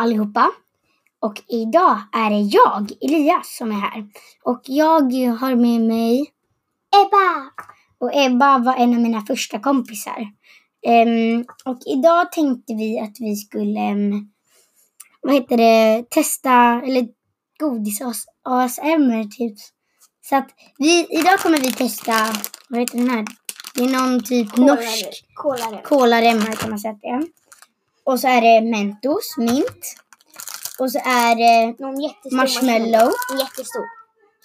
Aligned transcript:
allihopa. 0.00 0.50
Och 1.20 1.42
idag 1.48 1.98
är 2.12 2.30
det 2.30 2.40
jag, 2.40 2.92
Elias, 3.00 3.56
som 3.56 3.70
är 3.70 3.80
här. 3.80 4.06
Och 4.44 4.60
jag 4.64 5.12
har 5.40 5.54
med 5.54 5.80
mig 5.80 6.32
Ebba. 6.96 7.50
Och 7.98 8.10
Ebba 8.14 8.58
var 8.58 8.74
en 8.74 8.94
av 8.94 9.00
mina 9.00 9.20
första 9.20 9.58
kompisar. 9.58 10.28
Ehm, 10.86 11.44
och 11.64 11.78
idag 11.86 12.32
tänkte 12.32 12.74
vi 12.74 13.00
att 13.00 13.16
vi 13.20 13.36
skulle, 13.36 13.80
ehm, 13.80 14.30
vad 15.22 15.34
heter 15.34 15.56
det, 15.56 16.10
testa, 16.10 16.82
eller 16.84 17.08
godis 17.58 18.00
ASMR 18.42 19.24
typ. 19.24 19.58
Så 20.28 20.36
att 20.36 20.48
vi, 20.78 21.06
idag 21.10 21.38
kommer 21.38 21.58
vi 21.58 21.72
testa, 21.72 22.14
vad 22.68 22.80
heter 22.80 22.98
den 22.98 23.10
här? 23.10 23.24
Det 23.74 23.84
är 23.84 23.88
någon 23.88 24.22
typ 24.22 24.56
norsk 24.56 25.24
Kolare. 25.34 25.82
kolaremmar 25.84 26.52
kan 26.52 26.70
man 26.70 26.78
säga 26.78 26.92
att 26.92 27.00
det 27.00 27.08
är. 27.08 27.22
Och 28.04 28.20
så 28.20 28.28
är 28.28 28.40
det 28.40 28.70
Mentos, 28.70 29.36
mint. 29.36 29.96
Och 30.78 30.92
så 30.92 30.98
är 30.98 31.36
det 31.36 31.78
Någon 31.78 32.00
jättestor 32.00 32.36
marshmallow. 32.36 33.12
En 33.32 33.38
jättestor. 33.38 33.84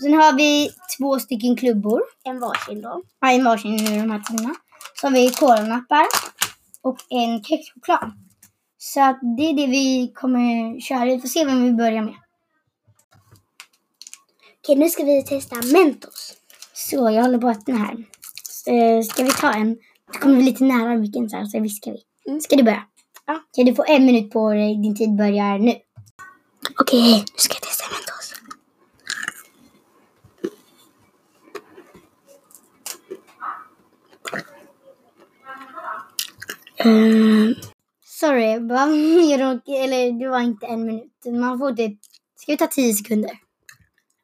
Sen 0.02 0.14
har 0.14 0.34
vi 0.34 0.70
två 0.98 1.20
stycken 1.20 1.56
klubbor. 1.56 2.02
En 2.24 2.40
varsin 2.40 2.82
då. 2.82 3.02
Ja, 3.22 3.32
en 3.32 3.44
varsin 3.44 3.74
i 3.74 4.00
de 4.00 4.12
här 4.12 4.20
tunna. 4.20 4.56
Så 5.02 5.08
har 5.08 5.12
vi 5.12 5.30
kolanappar 5.30 6.06
och 6.82 6.98
en 7.10 7.44
kexchoklad. 7.44 8.12
Så 8.78 9.02
att 9.02 9.20
det 9.38 9.44
är 9.44 9.54
det 9.54 9.68
vi 9.68 10.12
kommer 10.16 10.80
köra. 10.80 11.06
Vi 11.06 11.20
får 11.20 11.28
se 11.28 11.46
vem 11.46 11.64
vi 11.64 11.74
börjar 11.74 12.02
med. 12.02 12.16
Okej, 14.64 14.76
nu 14.76 14.90
ska 14.90 15.04
vi 15.04 15.24
testa 15.24 15.56
Mentos. 15.56 16.34
Så, 16.74 17.10
jag 17.10 17.24
håller 17.24 17.38
på 17.38 17.48
att 17.48 17.58
öppna 17.58 17.78
här. 17.78 18.06
Eh, 18.68 19.04
ska 19.04 19.24
vi 19.24 19.32
ta 19.32 19.54
en? 19.54 19.78
Du 20.14 20.20
kommer 20.20 20.36
vi 20.36 20.44
lite 20.44 20.64
nära 20.64 20.98
micken 20.98 21.30
så 21.30 21.38
här, 21.38 21.46
så 21.46 21.60
viskar 21.60 21.92
vi. 21.92 22.30
Mm. 22.30 22.42
Ska 22.42 22.56
du 22.56 22.64
börja? 22.64 22.84
Ja. 23.28 23.42
Okej, 23.52 23.64
du 23.66 23.76
får 23.76 23.90
en 23.90 24.06
minut 24.06 24.32
på 24.32 24.54
dig. 24.54 24.76
Din 24.82 24.96
tid 24.96 25.16
börjar 25.16 25.60
nu. 25.60 25.76
Okej, 26.80 27.20
nu 27.20 27.38
ska 27.38 27.54
jag 27.54 27.62
testa 27.62 27.84
Mentos. 27.92 28.34
Mm. 36.78 37.56
Sorry, 38.06 38.60
bara, 38.60 38.84
eller 39.84 40.20
det 40.20 40.28
var 40.30 40.40
inte 40.40 40.66
en 40.66 40.86
minut. 40.86 41.12
Man 41.26 41.60
får 41.60 41.72
typ, 41.72 42.00
ska 42.36 42.52
vi 42.52 42.58
ta 42.58 42.68
tio 42.68 42.94
sekunder? 42.94 43.32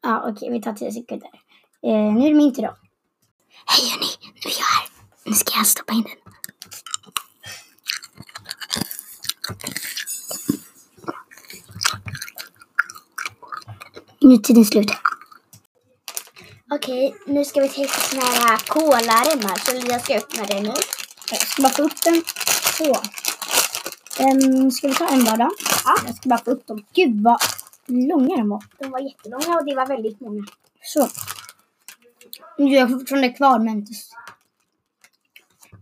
Ja, 0.02 0.30
okej, 0.30 0.50
vi 0.52 0.62
tar 0.62 0.72
tio 0.72 0.92
sekunder. 0.92 1.30
Eh, 1.82 2.14
nu 2.14 2.26
är 2.26 2.28
det 2.28 2.34
min 2.34 2.54
tur 2.54 2.62
då. 2.62 2.76
Hej 3.66 3.90
hörni, 3.90 4.06
nu 4.20 4.50
är 4.50 4.54
jag 4.58 4.64
här. 4.64 4.88
Nu 5.24 5.32
ska 5.32 5.56
jag 5.56 5.66
stoppa 5.66 5.92
in 5.92 6.02
den. 6.02 6.21
Nu 14.22 14.34
är 14.34 14.38
tiden 14.38 14.64
slut. 14.64 14.90
Okej, 16.70 17.14
nu 17.26 17.44
ska 17.44 17.60
vi 17.60 17.68
testa 17.68 18.00
såna 18.00 18.22
här 18.22 18.58
kolaremmar. 18.66 19.56
Så 19.56 19.92
jag 19.92 20.04
ska 20.04 20.16
öppna 20.16 20.44
det 20.44 20.60
nu. 20.60 20.72
Jag 21.30 21.40
ska 21.40 21.62
bara 21.62 21.72
få 21.72 21.82
upp 21.82 22.02
den. 22.04 22.22
Så. 22.78 22.96
Um, 24.22 24.70
ska 24.70 24.88
vi 24.88 24.94
ta 24.94 25.08
en 25.08 25.24
var 25.24 25.36
då? 25.36 25.50
Ja. 25.84 25.94
Jag 26.06 26.16
ska 26.16 26.28
bara 26.28 26.44
få 26.44 26.50
upp 26.50 26.66
dem. 26.66 26.84
Gud 26.92 27.22
vad 27.22 27.40
långa 27.86 28.36
de 28.36 28.48
var. 28.48 28.64
De 28.78 28.90
var 28.90 29.00
jättelånga 29.00 29.58
och 29.58 29.64
det 29.66 29.74
var 29.74 29.86
väldigt 29.86 30.20
många. 30.20 30.44
Så. 30.82 31.08
Nu 32.58 32.64
har 32.64 32.74
jag 32.74 32.90
fortfarande 32.90 33.28
kvar 33.28 33.58
Mentos. 33.58 34.10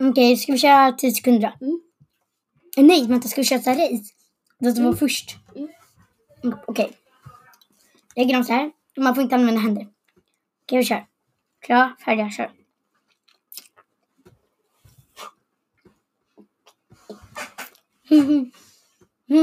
Okej, 0.00 0.36
ska 0.36 0.52
vi 0.52 0.58
köra 0.58 0.92
10 0.92 1.12
sekunder 1.12 1.40
då? 1.60 1.66
Mm. 1.66 1.80
Eh, 2.76 2.84
Nej, 2.84 3.06
vänta, 3.06 3.28
ska 3.28 3.40
vi 3.40 3.44
köra 3.44 3.58
race? 3.58 4.04
Det 4.58 4.80
var 4.80 4.92
först. 4.92 5.36
Mm. 5.56 5.68
Mm, 6.44 6.58
Okej. 6.66 6.99
Lägger 8.20 8.34
dem 8.34 8.44
så 8.44 8.52
här. 8.52 8.72
Man 8.96 9.14
får 9.14 9.22
inte 9.22 9.34
använda 9.34 9.60
händer. 9.60 9.88
Okej, 10.62 10.78
vi 10.78 10.84
kör. 10.84 11.06
Klara, 11.60 11.96
färdiga, 12.04 12.30
kör. 12.30 12.50
Det 18.08 19.34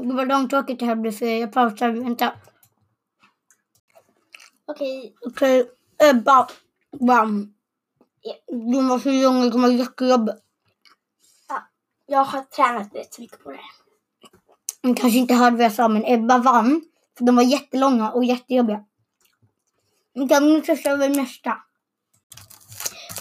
var 0.00 0.14
Gud 0.14 0.16
vad 0.16 0.28
långtråkigt 0.28 0.80
det 0.80 0.86
här 0.86 0.96
blir 0.96 1.12
för 1.12 1.26
jag 1.26 1.52
pausar. 1.52 1.90
Vänta. 1.90 2.32
Okej, 4.66 5.14
Okej, 5.26 5.70
Ebba. 5.98 6.48
Bam. 7.00 7.54
Den 8.48 8.88
var 8.88 8.98
så 8.98 9.10
lång, 9.10 9.42
det 9.42 9.50
kommer 9.50 9.68
jättejobbigt. 9.68 10.38
jag 12.06 12.24
har 12.24 12.42
tränat 12.42 12.94
rätt 12.94 13.18
mycket 13.18 13.44
på 13.44 13.50
det 13.50 13.56
här. 13.56 13.64
Hon 14.82 14.94
kanske 14.94 15.18
inte 15.18 15.34
hörde 15.34 15.56
vad 15.56 15.64
jag 15.64 15.72
sa, 15.72 15.88
men 15.88 16.04
Ebba 16.04 16.38
vann. 16.38 16.82
För 17.18 17.24
de 17.24 17.36
var 17.36 17.42
jättelånga 17.42 18.10
och 18.10 18.24
jättejobbiga. 18.24 18.84
Vi 20.14 20.28
kan 20.28 20.62
testa 20.62 20.90
över 20.90 21.08
nästa. 21.08 21.56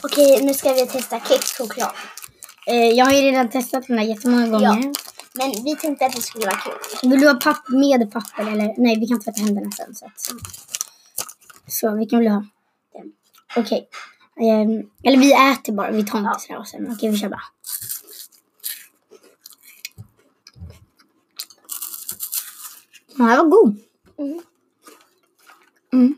Okej, 0.04 0.44
nu 0.44 0.54
ska 0.54 0.74
vi 0.74 0.88
testa 0.88 1.20
kexchoklad. 1.20 1.92
Eh, 2.68 2.76
jag 2.76 3.06
har 3.06 3.14
ju 3.14 3.22
redan 3.22 3.50
testat 3.50 3.88
den 3.88 3.98
här 3.98 4.06
jättemånga 4.06 4.48
gånger. 4.48 4.94
Men 5.34 5.64
vi 5.64 5.76
tänkte 5.76 6.06
att 6.06 6.16
det 6.16 6.22
skulle 6.22 6.46
vara 6.46 6.56
kul. 6.56 7.10
Vill 7.10 7.20
du 7.20 7.28
ha 7.28 7.36
papp 7.36 7.70
med 7.70 8.12
papper 8.12 8.52
eller? 8.52 8.74
Nej, 8.78 9.00
vi 9.00 9.08
kan 9.08 9.20
tvätta 9.22 9.42
händerna 9.42 9.72
sen. 9.72 9.96
Så, 9.96 10.06
att, 10.06 10.20
så 11.74 11.96
vilken 11.96 12.20
vill 12.20 12.28
du 12.28 12.34
ha? 12.34 12.46
Den. 12.94 13.12
Okej. 13.56 13.90
Ehm, 14.42 14.90
eller 15.04 15.18
vi 15.18 15.34
äter 15.52 15.74
bara, 15.74 15.92
vi 15.92 16.06
tar 16.06 16.20
inte 16.20 16.40
sådär 16.40 16.60
och 16.60 16.68
sen. 16.68 16.92
Okej, 16.92 17.12
vi 17.12 17.18
kör 17.18 17.30
bara. 17.30 17.42
Den 23.18 23.26
här 23.26 23.38
var 23.38 23.46
god. 23.46 23.78
Mm. 24.18 24.42
Mm. 25.94 26.16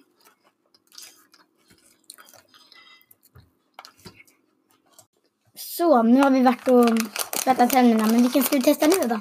Så, 5.56 6.04
nu 6.04 6.22
har 6.22 6.30
vi 6.32 6.42
varit 6.44 6.68
och 6.68 6.86
tvättat 7.44 7.70
tänderna. 7.70 8.06
Men 8.06 8.22
vilken 8.22 8.44
ska 8.44 8.56
vi 8.56 8.64
testa 8.64 8.88
nu 8.88 9.08
då? 9.08 9.16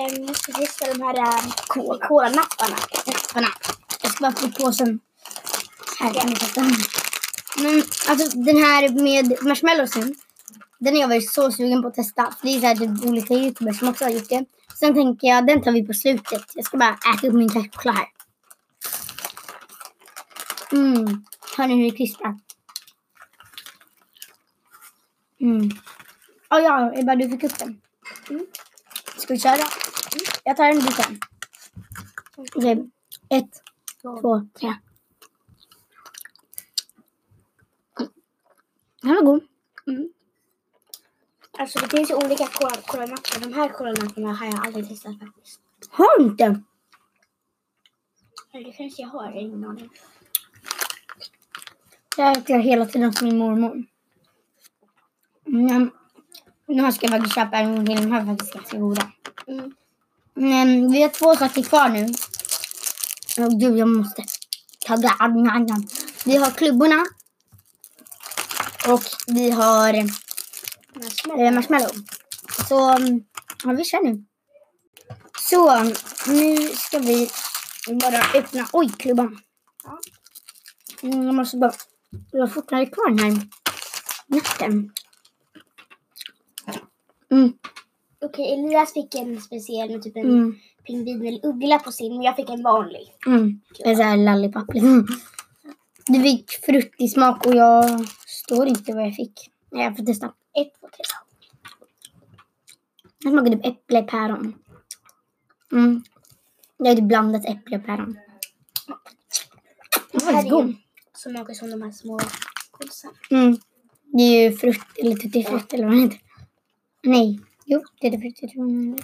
Ehm, 0.00 0.24
jag 0.26 0.36
ska 0.36 0.52
testa 0.52 0.92
de 0.92 1.02
här 1.02 1.18
äh, 1.18 1.52
kol- 1.66 1.98
kolanapparna. 2.08 2.76
Jag 4.02 4.12
ska 4.12 4.20
bara 4.20 4.32
få 4.32 4.50
påsen. 4.50 5.00
Här 6.00 6.14
kan 6.14 6.28
vi 6.28 6.34
testa 6.34 6.60
den. 6.60 6.72
Men 7.56 7.66
mm, 7.66 7.82
alltså 8.08 8.38
den 8.38 8.56
här 8.56 8.88
med 8.88 9.42
marshmallowsen. 9.42 10.14
Den 10.78 10.94
har 10.94 11.00
jag 11.00 11.08
varit 11.08 11.30
så 11.30 11.52
sugen 11.52 11.82
på 11.82 11.88
att 11.88 11.94
testa. 11.94 12.34
För 12.40 12.46
det 12.46 12.54
är 12.54 12.60
så 12.60 12.66
här 12.66 12.74
typ 12.74 13.04
olika 13.04 13.34
youtubers 13.34 13.78
som 13.78 13.88
också 13.88 14.04
har 14.04 14.10
gjort 14.10 14.28
det. 14.28 14.44
Sen 14.74 14.94
tänker 14.94 15.28
jag 15.28 15.46
den 15.46 15.62
tar 15.62 15.72
vi 15.72 15.86
på 15.86 15.94
slutet. 15.94 16.42
Jag 16.54 16.64
ska 16.64 16.76
bara 16.78 16.98
äta 17.14 17.26
upp 17.26 17.34
min 17.34 17.48
kräftchoklad 17.48 17.94
här. 17.94 18.06
Mm. 20.72 21.24
Hör 21.56 21.66
ni 21.66 21.74
hur 21.74 21.90
det 21.90 21.96
krispar? 21.96 22.38
Mm. 25.40 25.70
Oh, 26.50 26.60
ja, 26.60 26.92
Ebba 26.94 27.14
du 27.14 27.30
fick 27.30 27.44
upp 27.44 27.58
den. 27.58 27.80
Mm. 28.30 28.46
Ska 29.16 29.34
vi 29.34 29.40
köra? 29.40 29.54
Mm. 29.54 30.24
Jag 30.44 30.56
tar 30.56 30.64
en 30.64 30.80
bit 30.80 30.94
sen. 30.94 31.20
Okej. 32.36 32.90
Ett, 33.28 33.62
två, 34.02 34.48
tre. 34.60 34.74
Den 39.02 39.14
var 39.14 39.22
god. 39.22 39.42
Mm. 39.86 40.08
Alltså 41.58 41.78
det 41.78 41.88
finns 41.96 42.10
ju 42.10 42.14
olika 42.14 42.46
kola- 42.46 42.82
kolanappar. 42.86 43.40
De 43.40 43.52
här 43.52 43.68
kolanapparna 43.68 44.32
har 44.32 44.46
jag 44.46 44.66
aldrig 44.66 44.88
testat 44.88 45.18
faktiskt. 45.18 45.60
Har 45.90 46.18
du 46.18 46.24
inte? 46.24 46.44
Eller 48.52 48.64
det 48.64 48.72
kanske 48.72 49.02
jag 49.02 49.08
har, 49.08 49.32
ingen 49.40 49.64
aning. 49.64 49.90
Jag 52.16 52.32
äter 52.36 52.56
jag 52.56 52.62
hela 52.62 52.86
tiden 52.86 53.12
som 53.12 53.28
min 53.28 53.38
mormor. 53.38 53.84
Mm. 55.46 55.90
Nu 56.66 56.82
här 56.82 56.90
ska 56.90 57.06
jag 57.06 57.12
faktiskt 57.12 57.34
köpa 57.34 57.56
en 57.56 57.76
gång 57.76 57.86
till. 57.86 57.96
De 57.96 58.12
här 58.12 58.20
är 58.20 58.26
faktiskt 58.26 58.54
ganska 58.54 58.78
goda. 58.78 59.12
Mm. 59.46 59.74
Men 60.34 60.92
vi 60.92 61.02
har 61.02 61.08
två 61.08 61.36
saker 61.36 61.62
kvar 61.62 61.88
nu. 61.88 62.06
Åh 63.38 63.58
gud, 63.58 63.78
jag 63.78 63.88
måste 63.88 64.24
ta 64.86 64.96
grann. 64.96 65.88
Vi 66.24 66.36
har 66.36 66.50
klubborna. 66.50 67.06
Och 68.88 69.02
vi 69.26 69.50
har 69.50 69.94
eh, 69.94 71.52
marshmallow. 71.52 71.90
Så 72.68 72.90
mm, 72.90 73.20
ja, 73.64 73.72
vi 73.72 73.84
kör 73.84 74.04
nu. 74.04 74.24
Så 75.50 75.84
nu 76.26 76.56
ska 76.68 76.98
vi 76.98 77.30
bara 77.86 78.38
öppna. 78.40 78.68
Oj, 78.72 78.90
klubban. 78.98 79.38
Mm, 81.02 81.22
jag 81.22 81.34
måste 81.34 81.56
bara... 81.56 81.72
Jag 82.30 82.52
fortfarande 82.54 82.90
kvar 82.90 83.10
den 83.10 83.18
här 83.18 83.48
natten. 84.26 84.92
Mm. 87.32 87.52
Okej, 88.24 88.52
Elias 88.54 88.92
fick 88.92 89.14
en 89.14 89.40
speciell 89.40 89.90
med 89.90 90.02
typ 90.02 90.16
en 90.16 90.24
Mm. 90.24 90.54
pingvin 90.86 91.26
eller 91.26 91.46
uggla 91.46 91.78
på 91.78 91.92
sin, 91.92 92.12
men 92.12 92.22
jag 92.22 92.36
fick 92.36 92.50
en 92.50 92.62
vanlig. 92.62 93.14
Mm. 93.26 93.60
En 93.78 93.96
sån 93.96 94.04
här 94.04 94.16
lollipop 94.16 94.74
liksom. 94.74 95.06
Du 96.06 96.22
fick 96.22 96.50
fruktig 96.50 97.10
smak 97.12 97.46
och 97.46 97.54
jag 97.54 98.06
står 98.50 98.68
inte 98.68 98.92
vad 98.92 99.06
jag 99.06 99.14
fick. 99.14 99.50
Nej, 99.70 99.84
Jag 99.84 99.96
får 99.96 100.04
testa. 100.04 100.26
Ett, 100.26 100.80
två, 100.80 100.88
tre. 100.88 101.04
Det 103.18 103.30
smakar 103.30 103.50
typ 103.50 103.66
äpple 103.66 104.02
päron. 104.02 104.54
Mm. 105.72 106.02
Det 106.78 106.88
är 106.88 106.96
typ 106.96 107.04
blandat 107.04 107.44
äpple 107.48 107.76
och 107.76 107.84
päron. 107.84 108.18
Den 110.12 110.26
var 110.26 110.32
här 110.32 110.44
är 110.46 110.50
god. 110.50 110.76
smakar 111.14 111.54
som 111.54 111.70
de 111.70 111.82
här 111.82 111.90
små 111.90 112.20
godisarna. 112.70 113.14
Mm. 113.30 113.56
Det 114.04 114.22
är 114.22 114.50
ju 114.50 114.56
frukt, 114.56 114.98
eller 114.98 115.16
tuttifrukt 115.16 115.72
eller 115.72 115.84
vad 115.84 115.94
det 115.94 116.00
heter. 116.00 116.20
Nej, 117.02 117.40
jo, 117.64 117.82
tuttifrukt. 118.02 118.42
Jag 118.42 118.50
tror 118.50 118.96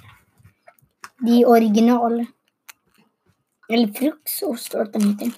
det 1.19 1.31
är. 1.31 1.49
Original. 1.49 2.27
Eller 3.69 3.93
fruktsås 3.93 4.61
står 4.65 4.79
det 4.79 4.85
att 4.85 4.93
den 4.93 5.03
heter. 5.03 5.33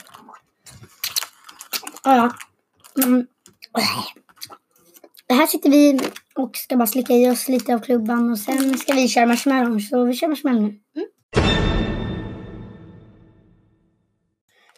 Ja, 2.05 2.17
ja. 2.17 2.35
Mm. 3.05 3.27
Här 5.29 5.47
sitter 5.47 5.71
vi 5.71 6.01
och 6.35 6.57
ska 6.57 6.77
bara 6.77 6.87
slicka 6.87 7.13
i 7.13 7.31
oss 7.31 7.49
lite 7.49 7.75
av 7.75 7.79
klubban 7.79 8.31
och 8.31 8.39
sen 8.39 8.79
ska 8.79 8.93
vi 8.93 9.09
köra 9.09 9.27
marshmallow. 9.27 9.79
Så 9.81 10.05
vi 10.05 10.15
kör 10.15 10.29
marshmallow 10.29 10.63
nu. 10.63 10.69
Mm. 10.97 11.09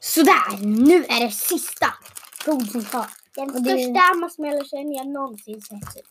Sådär, 0.01 0.57
nu 0.67 1.05
är 1.05 1.21
det 1.27 1.31
sista 1.33 1.87
godiset 2.47 2.89
kvar. 2.91 3.07
Den 3.35 3.51
Och 3.51 3.63
det- 3.63 3.71
största 3.71 4.15
marshmallowsen 4.15 4.93
jag 4.93 5.07
någonsin 5.09 5.61
sett. 5.63 5.95
Typ. 5.95 6.07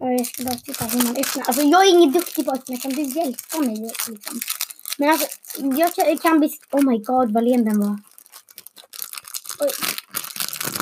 Ja, 0.00 0.10
Jag 0.10 0.26
ska 0.26 0.44
bara 0.44 0.54
titta 0.54 0.84
hur 0.84 1.02
man 1.04 1.16
öppnar. 1.16 1.44
Alltså 1.46 1.62
jag 1.62 1.86
är 1.86 1.90
ingen 1.90 2.12
duktig 2.12 2.44
på 2.46 2.50
att 2.52 2.58
öppna. 2.60 2.76
Kan 2.76 2.90
du 2.92 3.02
hjälpa 3.02 3.58
mig? 3.60 3.76
Liksom? 3.76 4.18
Men 4.98 5.08
alltså, 5.10 5.26
jag 5.76 5.94
kan, 5.94 6.18
kan 6.18 6.38
bli... 6.40 6.58
Oh 6.72 6.82
my 6.84 6.98
god, 6.98 7.32
vad 7.32 7.44
len 7.44 7.64
den 7.64 7.80
var. 7.80 7.98
Oj. 9.60 9.70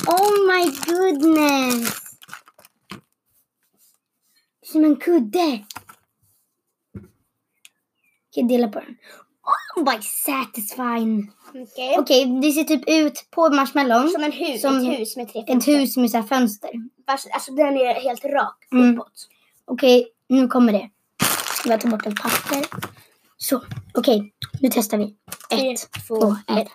Oh 0.07 0.47
my 0.47 0.65
goodness! 0.87 1.93
Som 4.71 4.83
en 4.85 4.95
kudde. 4.95 5.65
Okej, 8.31 8.43
dela 8.49 8.67
på 8.67 8.79
den. 8.79 8.97
Oh 9.77 9.83
my 9.93 10.01
satisfying. 10.01 11.31
Okej. 11.49 11.95
Okej, 11.99 12.39
det 12.41 12.51
ser 12.51 12.63
typ 12.63 12.83
ut 12.89 13.25
på 13.31 13.49
marshmallown. 13.49 14.09
Som 14.09 14.23
en 14.23 14.31
hus, 14.31 14.61
Som 14.61 14.77
ett 14.77 14.99
hus 14.99 15.15
med 15.17 15.29
tre 15.33 15.41
Ett 15.41 15.47
fönster. 15.47 15.77
hus 15.79 15.97
med 15.97 16.11
så 16.11 16.17
här 16.17 16.27
fönster. 16.27 16.69
Fast, 17.07 17.27
alltså 17.31 17.51
den 17.51 17.77
är 17.77 17.93
helt 18.01 18.25
rak 18.25 18.67
Mm. 18.71 18.93
uppåt. 18.93 19.27
Okej, 19.65 20.07
nu 20.29 20.47
kommer 20.47 20.73
det. 20.73 20.89
Jag 21.65 21.81
tar 21.81 21.89
bort 21.89 22.05
ett 22.05 22.15
papper. 22.21 22.65
Så, 23.37 23.61
okej, 23.93 24.33
nu 24.61 24.69
testar 24.73 24.97
vi. 24.97 25.15
Ett, 25.49 25.91
två, 26.07 26.19
två, 26.21 26.35
ett. 26.47 26.57
ett. 26.67 26.71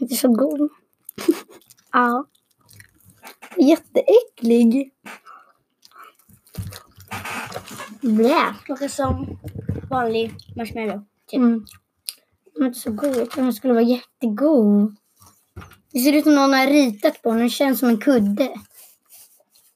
Det 0.00 0.12
är 0.12 0.16
så 0.16 0.28
god. 0.28 0.70
ja. 1.92 2.26
Jätteäcklig. 3.56 4.92
Blä. 8.00 8.54
Smakar 8.66 8.88
som 8.88 9.38
vanlig 9.90 10.34
marshmallow. 10.56 11.04
Typ. 11.26 11.38
Mm. 11.38 11.66
Den 12.54 12.62
är 12.62 12.66
inte 12.66 12.80
så 12.80 12.90
god. 12.90 13.30
Den 13.34 13.52
skulle 13.52 13.74
vara 13.74 13.84
jättegod. 13.84 14.96
Det 15.92 16.00
ser 16.00 16.12
ut 16.12 16.24
som 16.24 16.34
någon 16.34 16.52
har 16.52 16.66
ritat 16.66 17.22
på 17.22 17.30
den. 17.30 17.38
Den 17.38 17.50
känns 17.50 17.78
som 17.78 17.88
en 17.88 18.00
kudde. 18.00 18.54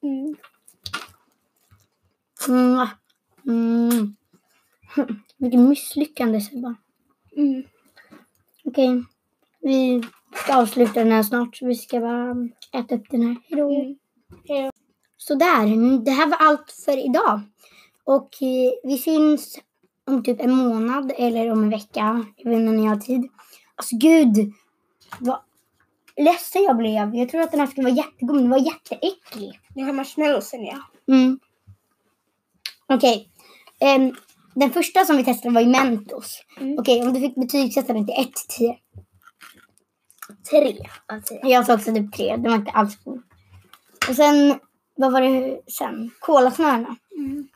Mm. 0.02 0.36
Mm. 2.48 2.88
Mm. 3.46 4.16
Vilket 5.36 5.60
misslyckande 5.60 6.40
Sebba. 6.40 6.74
Mm. 7.36 7.62
Okej. 8.64 9.04
Vi 9.62 10.02
ska 10.34 10.56
avsluta 10.56 11.04
den 11.04 11.12
här 11.12 11.22
snart. 11.22 11.56
Så 11.56 11.66
vi 11.66 11.74
ska 11.74 12.00
bara 12.00 12.36
äta 12.72 12.94
upp 12.94 13.10
den 13.10 13.22
här. 13.22 13.36
Hejdå. 13.48 13.74
Mm. 13.74 13.96
Hejdå. 14.48 14.70
Sådär. 15.16 16.04
Det 16.04 16.10
här 16.10 16.26
var 16.26 16.36
allt 16.36 16.72
för 16.84 17.06
idag. 17.06 17.40
Och 18.04 18.42
eh, 18.42 18.72
vi 18.82 18.98
syns 18.98 19.58
om 20.06 20.22
typ 20.22 20.40
en 20.40 20.52
månad 20.52 21.12
eller 21.18 21.52
om 21.52 21.62
en 21.62 21.70
vecka. 21.70 22.26
Jag 22.36 22.50
vet 22.50 22.60
inte 22.60 22.72
när 22.72 22.84
jag 22.84 22.90
har 22.90 23.00
tid. 23.00 23.28
Alltså 23.76 23.96
gud. 23.96 24.52
Vad 25.18 25.38
ledsen 26.16 26.62
jag 26.62 26.76
blev. 26.76 27.14
Jag 27.14 27.28
tror 27.28 27.40
att 27.40 27.50
den 27.50 27.60
här 27.60 27.66
skulle 27.66 27.90
vara 27.90 27.96
jättegod 27.96 28.34
men 28.34 28.42
den 28.42 28.50
var 28.50 28.58
jätteäcklig. 28.58 29.60
Den 29.68 29.84
här 29.84 29.92
marshmallowsen 29.92 30.64
ja. 30.64 30.78
Mm. 31.08 31.38
Okej. 32.86 33.28
Ehm, 33.80 34.14
den 34.54 34.70
första 34.70 35.04
som 35.04 35.16
vi 35.16 35.24
testade 35.24 35.54
var 35.54 35.60
ju 35.60 35.68
Mentos. 35.68 36.42
Mm. 36.60 36.78
Okej, 36.78 37.02
om 37.02 37.12
du 37.12 37.20
fick 37.20 37.34
betygsätta 37.34 37.92
den 37.92 38.06
till 38.06 38.14
1 38.18 38.34
till 38.34 38.58
10. 38.58 38.76
Tre 40.50 40.78
av 41.06 41.20
tio. 41.20 41.40
Jag 41.42 41.66
sa 41.66 41.74
också 41.74 41.94
typ 41.94 42.12
3. 42.12 42.36
Den 42.36 42.50
var 42.50 42.54
inte 42.54 42.70
alls 42.70 42.96
god. 43.04 43.22
Och 44.08 44.16
sen, 44.16 44.58
vad 44.94 45.12
var 45.12 45.20
det 45.20 45.60
sen? 45.66 46.10
Kolasnörena. 46.18 46.96
Mm. 47.18 47.48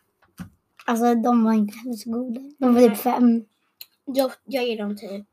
Alltså 0.84 1.14
de 1.14 1.44
var 1.44 1.52
inte 1.52 1.78
heller 1.78 1.96
så 1.96 2.10
goda. 2.10 2.40
De 2.58 2.74
var 2.74 2.80
typ 2.80 2.98
5. 2.98 3.44
Jag, 4.04 4.32
jag 4.44 4.66
ger 4.66 4.78
dem 4.78 4.96
typ 4.96 5.26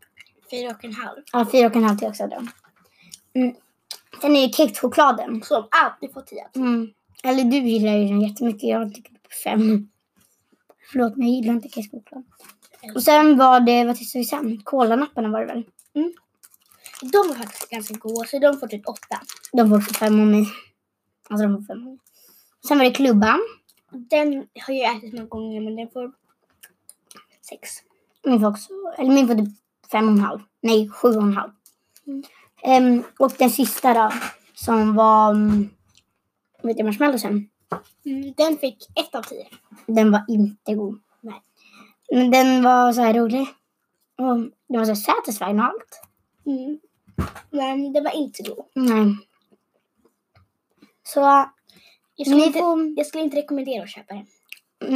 fyra 0.51 0.69
och 0.69 0.85
en 0.85 0.93
halv. 0.93 1.19
Ja, 1.33 1.47
4 1.51 1.67
och 1.67 1.75
en 1.75 1.83
halv 1.83 1.97
till 1.97 2.07
också 2.07 2.27
då. 2.27 2.41
Mm. 3.33 3.55
Sen 4.21 4.35
är 4.35 4.47
det 4.47 4.53
kexchokladen. 4.53 5.41
Som 5.43 5.67
alltid 5.83 6.13
får 6.13 6.21
tio. 6.21 6.47
Mm. 6.55 6.89
Eller 7.23 7.43
du 7.43 7.57
gillar 7.57 7.97
ju 7.97 8.07
den 8.07 8.21
jättemycket. 8.21 8.69
Jag 8.69 8.93
tycker 8.93 9.11
på 9.11 9.29
5. 9.43 9.89
Förlåt, 10.91 11.17
men 11.17 11.27
jag 11.27 11.35
gillar 11.35 11.53
inte 11.53 11.69
kexchoklad. 11.69 12.23
Och 12.95 13.03
sen 13.03 13.37
var 13.37 13.59
det, 13.59 13.85
vad 13.85 13.97
testade 13.97 14.19
vi 14.19 14.25
sen? 14.25 14.61
Kolanapparna 14.63 15.29
var 15.29 15.39
det 15.39 15.45
väl? 15.45 15.63
De 17.11 17.27
var 17.27 17.35
faktiskt 17.35 17.69
ganska 17.69 17.93
goda 17.93 18.27
så 18.27 18.39
de 18.39 18.59
får 18.59 18.67
typ 18.67 18.87
åtta. 18.87 19.21
De 19.51 19.69
får 19.69 19.77
också 19.77 19.93
fem 19.93 20.21
av 20.21 20.27
mig. 20.27 20.45
Alltså 21.29 21.47
de 21.47 21.55
får 21.57 21.73
fem 21.73 21.77
av 21.77 21.83
mig. 21.83 21.99
Sen 22.67 22.77
var 22.77 22.85
det 22.85 22.91
klubban. 22.91 23.39
Den 23.91 24.47
har 24.67 24.73
jag 24.73 24.97
ätit 24.97 25.13
några 25.13 25.27
gånger 25.27 25.61
men 25.61 25.75
den 25.75 25.89
får 25.89 26.13
sex. 27.49 27.69
Min 28.23 28.39
får 28.39 28.47
också, 28.47 28.73
eller 28.97 29.11
min 29.11 29.27
får 29.27 29.35
typ 29.35 29.49
fem 29.91 30.07
och 30.07 30.13
en 30.13 30.19
halv. 30.19 30.39
Nej, 30.61 30.89
sju 30.89 31.07
och 31.07 31.23
en 31.23 31.37
halv. 31.37 31.51
Mm. 32.07 32.23
Ehm, 32.63 33.03
och 33.19 33.31
den 33.39 33.49
sista 33.49 33.93
då, 33.93 34.11
som 34.53 34.95
var, 34.95 35.31
um, 35.31 35.69
vet 36.63 36.77
du, 36.77 36.83
marshmallowsen. 36.83 37.49
Mm, 38.05 38.33
den 38.37 38.57
fick 38.57 38.77
ett 38.99 39.15
av 39.15 39.21
tio. 39.21 39.47
Den 39.87 40.11
var 40.11 40.25
inte 40.27 40.73
god. 40.73 40.99
Nej. 41.21 41.41
Men 42.11 42.31
den 42.31 42.63
var 42.63 42.93
så 42.93 43.01
här 43.01 43.13
rolig. 43.13 43.47
Och 44.17 44.37
den 44.67 44.79
var 44.79 44.85
så 44.85 44.91
här 44.91 44.95
satisfying 44.95 45.59
och 45.59 45.65
allt. 45.65 46.01
Mm. 46.45 46.79
Men 47.51 47.93
den 47.93 48.03
var 48.03 48.15
inte 48.15 48.43
god. 48.43 48.65
Nej. 48.75 49.15
Så, 51.03 51.19
Jag 52.15 52.27
skulle, 52.27 52.45
inte, 52.45 52.59
jag 52.97 53.05
skulle 53.07 53.23
inte 53.23 53.37
rekommendera 53.37 53.83
att 53.83 53.89
köpa 53.89 54.13
den. 54.13 54.25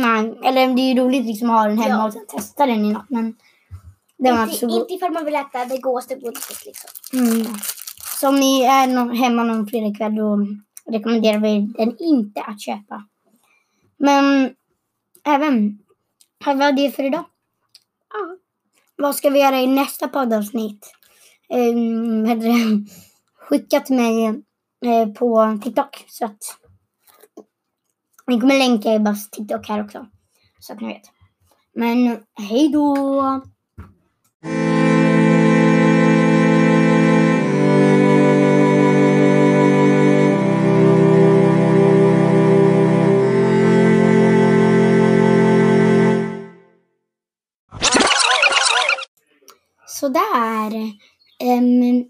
nej. 0.01 0.39
Eller 0.43 0.75
det 0.75 0.81
är 0.81 0.93
ju 0.93 1.01
roligt 1.01 1.25
liksom 1.25 1.49
att 1.49 1.55
ha 1.61 1.67
den 1.67 1.77
hemma 1.77 1.95
Ja. 1.95 2.05
och 2.07 2.13
sen 2.13 2.27
testa 2.27 2.65
den 2.65 2.85
i 2.85 2.93
något. 2.93 3.09
Men 3.09 3.35
den 4.17 4.35
var 4.35 4.43
inte 4.43 4.53
Inte, 4.55 4.59
så 4.59 4.67
god. 4.67 4.81
inte 4.81 4.93
ifall 4.93 5.11
man 5.13 5.25
vill 5.25 5.35
äta 5.35 5.65
det 5.65 5.77
godaste 5.77 6.15
godiset 6.15 6.65
liksom. 6.65 6.89
Mm. 7.19 7.45
Så 8.19 8.27
om 8.29 8.35
ni 8.35 8.61
är 8.63 8.87
nå- 8.87 9.13
hemma 9.13 9.43
någon 9.43 9.67
fredagkväll 9.67 10.15
då 10.15 10.39
rekommenderar 10.91 11.39
vi 11.39 11.59
den 11.77 11.97
inte 11.99 12.41
att 12.41 12.61
köpa. 12.61 13.07
Men 13.97 14.55
även, 15.23 15.79
här 16.45 16.55
var 16.55 16.71
det 16.71 16.91
för 16.91 17.03
idag. 17.03 17.25
Ja. 18.13 18.37
Vad 18.95 19.15
ska 19.15 19.29
vi 19.29 19.39
göra 19.39 19.61
i 19.61 19.67
nästa 19.67 20.07
poddavsnitt? 20.07 20.93
Eh. 21.49 22.77
Skicka 23.49 23.79
till 23.79 23.95
mig 23.95 24.25
eh, 24.85 25.07
på 25.13 25.59
TikTok 25.63 26.05
så 26.07 26.25
att 26.25 26.57
vi 28.25 28.39
kommer 28.39 28.57
länka 28.57 28.93
Ebbas 28.93 29.29
TikTok 29.29 29.67
här 29.67 29.83
också. 29.83 30.07
Så 30.59 30.73
att 30.73 30.81
ni 30.81 30.87
vet. 30.87 31.11
Men 31.73 32.23
hej 32.39 32.69
då! 32.69 33.41
Sådär. 49.87 50.91
Um, 51.43 52.05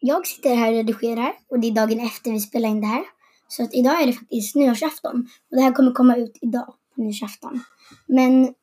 jag 0.00 0.26
sitter 0.26 0.54
här 0.54 0.68
och 0.68 0.76
redigerar 0.76 1.32
och 1.50 1.60
det 1.60 1.66
är 1.68 1.72
dagen 1.72 2.00
efter 2.00 2.32
vi 2.32 2.40
spelar 2.40 2.68
in 2.68 2.80
det 2.80 2.86
här. 2.86 3.04
Så 3.48 3.62
att 3.62 3.74
idag 3.74 4.02
är 4.02 4.06
det 4.06 4.12
faktiskt 4.12 4.54
nyårsafton. 4.54 5.28
Och 5.50 5.56
det 5.56 5.62
här 5.62 5.72
kommer 5.72 5.92
komma 5.92 6.16
ut 6.16 6.38
idag 6.40 6.74
på 6.94 7.00
nyårsafton. 7.00 7.64
Men 8.06 8.54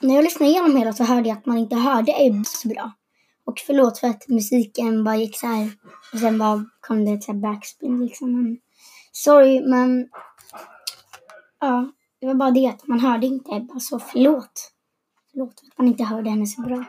när 0.00 0.14
jag 0.14 0.24
lyssnade 0.24 0.50
igenom 0.50 0.76
hela 0.76 0.92
så 0.92 1.04
hörde 1.04 1.28
jag 1.28 1.38
att 1.38 1.46
man 1.46 1.58
inte 1.58 1.76
hörde 1.76 2.14
Ebba 2.18 2.44
så 2.44 2.68
bra. 2.68 2.92
Och 3.44 3.58
förlåt 3.66 3.98
för 3.98 4.06
att 4.06 4.28
musiken 4.28 5.04
bara 5.04 5.16
gick 5.16 5.38
så 5.38 5.46
här. 5.46 5.70
Och 6.12 6.18
sen 6.18 6.38
bara 6.38 6.64
kom 6.80 7.04
det 7.04 7.12
ett 7.12 7.22
så 7.22 7.32
här 7.32 7.38
backspin 7.38 8.06
liksom. 8.06 8.32
Men, 8.32 8.58
sorry, 9.12 9.60
men 9.60 10.08
ja, 11.60 11.92
det 12.20 12.26
var 12.26 12.34
bara 12.34 12.50
det 12.50 12.66
att 12.66 12.86
man 12.86 13.00
hörde 13.00 13.26
inte 13.26 13.50
Ebba, 13.54 13.80
så 13.80 13.98
förlåt. 13.98 14.72
Förlåt 15.32 15.60
för 15.60 15.66
att 15.66 15.78
man 15.78 15.86
inte 15.86 16.04
hörde 16.04 16.30
henne 16.30 16.46
så 16.46 16.62
bra. 16.62 16.84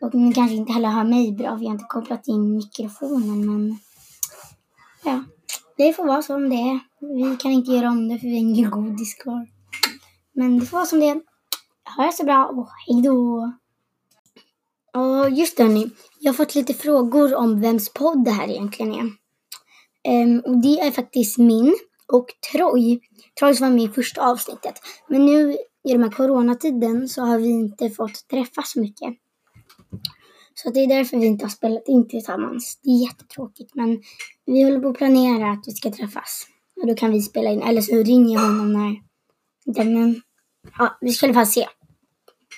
Och 0.00 0.14
ni 0.14 0.34
kanske 0.34 0.56
inte 0.56 0.72
heller 0.72 0.88
hör 0.88 1.04
mig 1.04 1.32
bra, 1.32 1.54
vi 1.54 1.66
har 1.66 1.72
inte 1.72 1.84
kopplat 1.88 2.28
in 2.28 2.56
mikrofonen, 2.56 3.46
men 3.46 3.78
ja, 5.04 5.24
det 5.76 5.92
får 5.92 6.06
vara 6.06 6.22
som 6.22 6.48
det 6.48 6.56
är. 6.56 6.80
Vi 7.30 7.36
kan 7.36 7.50
inte 7.50 7.72
göra 7.72 7.90
om 7.90 8.08
det 8.08 8.18
för 8.18 8.26
vi 8.26 8.32
har 8.32 8.40
ingen 8.40 8.70
godis 8.70 9.14
kvar. 9.14 9.46
Men 10.32 10.58
det 10.58 10.66
får 10.66 10.76
vara 10.76 10.86
som 10.86 11.00
det 11.00 11.08
är. 11.08 11.20
Ha 11.96 12.06
det 12.06 12.12
så 12.12 12.24
bra 12.24 12.46
och 12.46 12.68
hejdå! 12.86 13.52
Och 14.94 15.30
just 15.30 15.56
det 15.56 15.62
hörni, 15.62 15.90
jag 16.20 16.32
har 16.32 16.36
fått 16.36 16.54
lite 16.54 16.74
frågor 16.74 17.34
om 17.34 17.60
vems 17.60 17.92
podd 17.92 18.24
det 18.24 18.30
här 18.30 18.48
egentligen 18.48 18.92
är. 18.94 19.10
Um, 20.22 20.40
och 20.40 20.62
det 20.62 20.80
är 20.80 20.90
faktiskt 20.90 21.38
min 21.38 21.76
och 22.12 22.26
Troy. 22.52 23.00
Troy 23.38 23.54
som 23.54 23.66
var 23.68 23.74
med 23.74 23.84
i 23.84 23.88
första 23.88 24.30
avsnittet. 24.30 24.74
Men 25.08 25.26
nu 25.26 25.52
i 25.88 25.92
den 25.92 26.02
här 26.02 26.10
coronatiden 26.10 27.08
så 27.08 27.22
har 27.22 27.38
vi 27.38 27.48
inte 27.48 27.90
fått 27.90 28.28
träffas 28.30 28.72
så 28.72 28.80
mycket. 28.80 29.14
Så 30.62 30.70
det 30.70 30.80
är 30.80 30.86
därför 30.86 31.16
vi 31.16 31.26
inte 31.26 31.44
har 31.44 31.50
spelat 31.50 31.88
in 31.88 32.08
tillsammans. 32.08 32.80
Det 32.82 32.90
är 32.90 33.02
jättetråkigt 33.02 33.74
men 33.74 34.02
vi 34.46 34.62
håller 34.62 34.80
på 34.80 34.88
att 34.88 34.98
planera 34.98 35.50
att 35.50 35.64
vi 35.66 35.72
ska 35.72 35.90
träffas. 35.90 36.46
Och 36.80 36.86
då 36.86 36.94
kan 36.94 37.10
vi 37.10 37.22
spela 37.22 37.50
in, 37.50 37.62
eller 37.62 37.80
så 37.80 37.96
ringer 37.96 38.34
jag 38.34 38.46
honom 38.46 38.72
när 38.72 38.96
den, 39.64 40.22
ja, 40.78 40.98
vi 41.00 41.12
ska 41.12 41.26
i 41.26 41.28
alla 41.28 41.34
fall 41.34 41.46
se. 41.46 41.66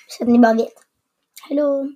Så 0.07 0.23
att 0.23 0.29
ni 0.29 0.39
bara 0.39 0.53
vet. 0.53 0.73
Hallå! 1.49 1.91